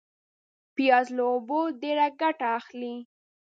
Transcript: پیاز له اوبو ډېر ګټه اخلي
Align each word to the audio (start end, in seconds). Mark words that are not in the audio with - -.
پیاز 0.75 1.07
له 1.17 1.23
اوبو 1.31 1.59
ډېر 1.81 1.97
ګټه 2.21 2.47
اخلي 2.59 2.95